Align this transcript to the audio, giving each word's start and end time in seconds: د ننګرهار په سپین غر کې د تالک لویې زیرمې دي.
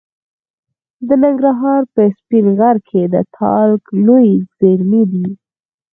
د 1.07 1.09
ننګرهار 1.23 1.81
په 1.93 2.03
سپین 2.17 2.45
غر 2.59 2.77
کې 2.87 3.01
د 3.13 3.15
تالک 3.35 3.83
لویې 4.05 4.35
زیرمې 4.57 5.03
دي. 5.11 5.27